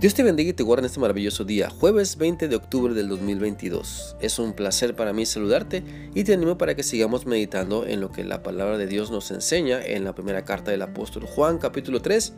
[0.00, 3.10] Dios te bendiga y te guarde en este maravilloso día, jueves 20 de octubre del
[3.10, 4.16] 2022.
[4.22, 5.84] Es un placer para mí saludarte
[6.14, 9.30] y te animo para que sigamos meditando en lo que la palabra de Dios nos
[9.30, 12.32] enseña en la primera carta del apóstol Juan capítulo 3.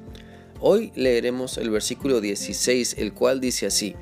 [0.59, 3.95] Hoy leeremos el versículo 16, el cual dice así,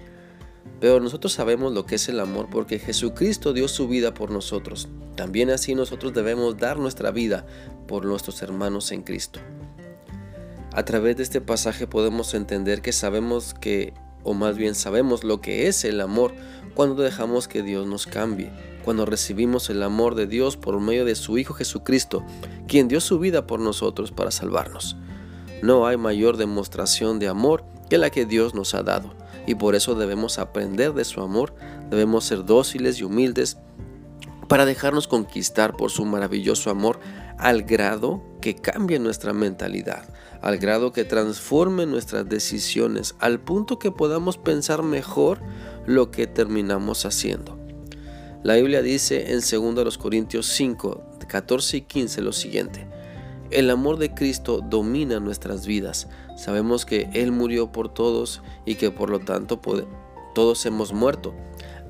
[0.81, 4.89] pero nosotros sabemos lo que es el amor porque Jesucristo dio su vida por nosotros.
[5.17, 7.45] También así nosotros debemos dar nuestra vida
[7.87, 9.39] por nuestros hermanos en Cristo.
[10.73, 13.93] A través de este pasaje podemos entender que sabemos que,
[14.23, 16.33] o más bien sabemos lo que es el amor
[16.75, 18.53] cuando dejamos que Dios nos cambie,
[18.85, 22.25] cuando recibimos el amor de Dios por medio de su Hijo Jesucristo,
[22.69, 24.97] quien dio su vida por nosotros para salvarnos.
[25.61, 29.13] No hay mayor demostración de amor que la que Dios nos ha dado,
[29.49, 31.53] y por eso debemos aprender de su amor,
[31.91, 33.59] debemos ser dóciles y humildes
[34.47, 37.01] para dejarnos conquistar por su maravilloso amor
[37.41, 40.09] al grado que cambie nuestra mentalidad,
[40.43, 45.41] al grado que transforme nuestras decisiones, al punto que podamos pensar mejor
[45.87, 47.59] lo que terminamos haciendo.
[48.43, 52.87] La Biblia dice en 2 Corintios 5, 14 y 15 lo siguiente.
[53.51, 56.09] El amor de Cristo domina nuestras vidas.
[56.37, 59.61] Sabemos que Él murió por todos y que por lo tanto
[60.35, 61.35] todos hemos muerto.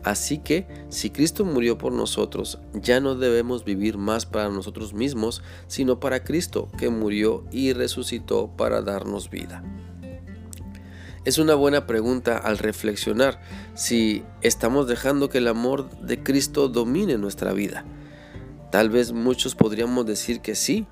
[0.02, 5.42] Así que si Cristo murió por nosotros, ya no debemos vivir más para nosotros mismos,
[5.66, 9.62] sino para Cristo, que murió y resucitó para darnos vida.
[11.26, 13.42] Es una buena pregunta al reflexionar
[13.74, 17.84] si estamos dejando que el amor de Cristo domine nuestra vida.
[18.70, 20.86] Tal vez muchos podríamos decir que sí,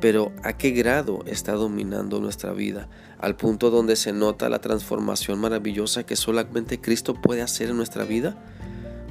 [0.00, 2.88] pero ¿a qué grado está dominando nuestra vida?
[3.18, 8.04] Al punto donde se nota la transformación maravillosa que solamente Cristo puede hacer en nuestra
[8.04, 8.36] vida.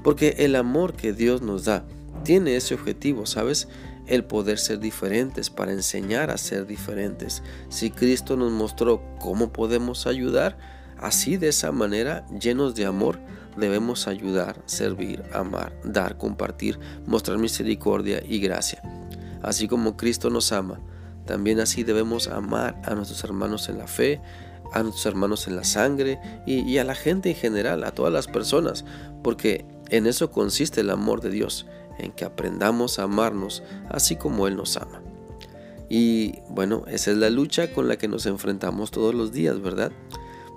[0.04, 1.86] Porque el amor que Dios nos da
[2.24, 3.68] tiene ese objetivo, ¿sabes?
[4.06, 7.42] El poder ser diferentes para enseñar a ser diferentes.
[7.70, 10.58] Si Cristo nos mostró cómo podemos ayudar,
[10.98, 13.20] así de esa manera, llenos de amor,
[13.58, 18.82] debemos ayudar, servir, amar, dar, compartir, mostrar misericordia y gracia.
[19.42, 20.80] Así como Cristo nos ama,
[21.26, 24.22] también así debemos amar a nuestros hermanos en la fe,
[24.74, 28.28] a nuestros hermanos en la sangre y, a la gente en general, a todas las
[28.28, 28.86] personas,
[29.24, 31.68] porque en eso consiste el amor de Dios,
[32.00, 35.04] en que aprendamos a amarnos así como Él nos ama.
[35.88, 39.92] Y bueno, esa es la lucha con la que nos enfrentamos todos los días, ¿verdad?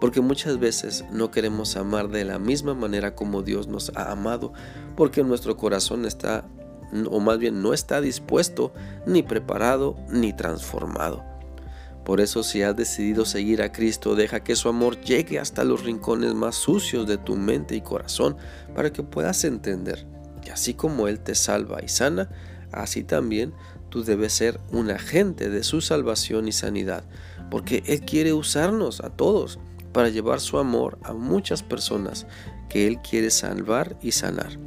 [0.01, 4.55] Porque muchas veces no queremos amar de la misma manera como Dios nos ha amado,
[4.97, 6.49] porque nuestro corazón está,
[7.11, 8.73] o más bien no está dispuesto,
[9.05, 11.23] ni preparado, ni transformado.
[12.07, 15.83] Por eso si has decidido seguir a Cristo, deja que su amor llegue hasta los
[15.83, 18.37] rincones más sucios de tu mente y corazón
[18.77, 20.07] para que puedas entender
[20.41, 22.31] que así como Él te salva y sana,
[22.71, 23.53] así también
[23.89, 27.03] tú debes ser un agente de su salvación y sanidad,
[27.51, 29.59] porque Él quiere usarnos a todos
[29.93, 32.29] para llevar su amor a muchas personas
[32.69, 34.61] que Él quiere salvar y sanar.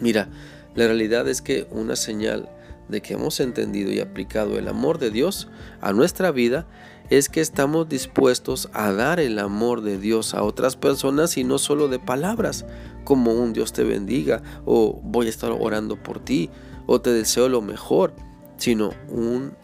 [0.00, 0.30] Mira,
[0.74, 2.48] la realidad es que una señal
[2.88, 5.48] de que hemos entendido y aplicado el amor de Dios
[5.80, 6.66] a nuestra vida
[7.10, 11.58] es que estamos dispuestos a dar el amor de Dios a otras personas y no
[11.58, 12.66] solo de palabras,
[13.04, 16.50] como un Dios te bendiga o voy a estar orando por ti
[16.86, 18.12] o te deseo lo mejor,
[18.58, 19.54] sino un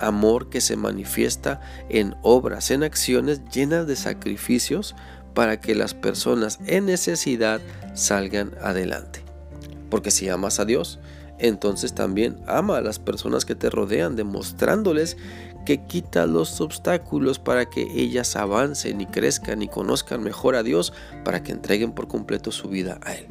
[0.00, 4.94] amor que se manifiesta en obras, en acciones llenas de sacrificios
[5.34, 7.60] para que las personas en necesidad
[7.94, 9.22] salgan adelante.
[9.90, 10.98] Porque si amas a Dios,
[11.48, 15.18] entonces también ama a las personas que te rodean, demostrándoles
[15.66, 20.94] que quita los obstáculos para que ellas avancen y crezcan y conozcan mejor a Dios
[21.22, 23.26] para que entreguen por completo su vida a Él.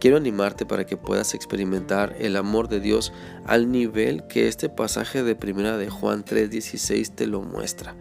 [0.00, 3.10] Quiero animarte para que puedas experimentar el amor de Dios
[3.46, 7.94] al nivel que este pasaje de primera de Juan 3:16 te lo muestra.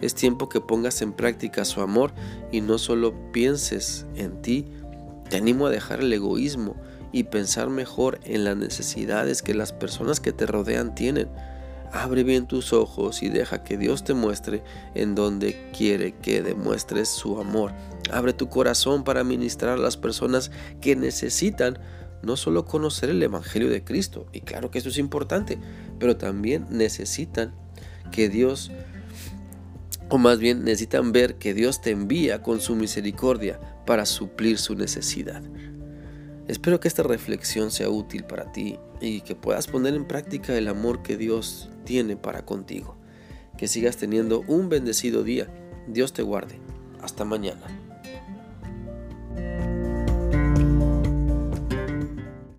[0.00, 2.12] Es tiempo que pongas en práctica su amor
[2.52, 4.66] y no solo pienses en ti.
[5.28, 6.76] Te animo a dejar el egoísmo
[7.12, 11.28] y pensar mejor en las necesidades que las personas que te rodean tienen.
[11.92, 14.62] Abre bien tus ojos y deja que Dios te muestre
[14.94, 17.72] en donde quiere que demuestres su amor.
[18.12, 21.78] Abre tu corazón para ministrar a las personas que necesitan
[22.22, 25.58] no solo conocer el Evangelio de Cristo, y claro que eso es importante,
[25.98, 27.54] pero también necesitan
[28.12, 28.70] que Dios,
[30.10, 34.74] o más bien necesitan ver que Dios te envía con su misericordia para suplir su
[34.74, 35.42] necesidad.
[36.50, 40.66] Espero que esta reflexión sea útil para ti y que puedas poner en práctica el
[40.66, 42.96] amor que Dios tiene para contigo.
[43.56, 45.46] Que sigas teniendo un bendecido día.
[45.86, 46.58] Dios te guarde.
[47.00, 47.79] Hasta mañana.